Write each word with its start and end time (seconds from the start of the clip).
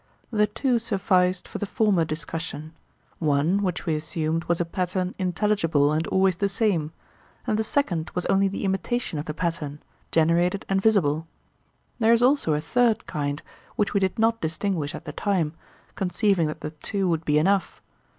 The 0.31 0.47
two 0.47 0.79
sufficed 0.79 1.47
for 1.47 1.59
the 1.59 1.67
former 1.67 2.03
discussion: 2.03 2.73
one, 3.19 3.61
which 3.61 3.85
we 3.85 3.93
assumed, 3.93 4.45
was 4.45 4.59
a 4.59 4.65
pattern 4.65 5.13
intelligible 5.19 5.91
and 5.91 6.07
always 6.07 6.37
the 6.37 6.49
same; 6.49 6.91
and 7.45 7.55
the 7.55 7.63
second 7.63 8.09
was 8.15 8.25
only 8.25 8.47
the 8.47 8.65
imitation 8.65 9.19
of 9.19 9.25
the 9.25 9.35
pattern, 9.35 9.79
generated 10.11 10.65
and 10.67 10.81
visible. 10.81 11.27
There 11.99 12.13
is 12.13 12.23
also 12.23 12.53
a 12.55 12.61
third 12.61 13.05
kind 13.05 13.43
which 13.75 13.93
we 13.93 13.99
did 13.99 14.17
not 14.17 14.41
distinguish 14.41 14.95
at 14.95 15.05
the 15.05 15.13
time, 15.13 15.53
conceiving 15.93 16.47
that 16.47 16.61
the 16.61 16.71
two 16.71 17.07
would 17.07 17.23
be 17.23 17.37
enough. 17.37 17.79